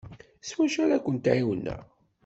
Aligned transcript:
S 0.47 0.51
wacu 0.57 0.79
ara 0.83 1.03
kent-ɛiwneɣ? 1.05 1.81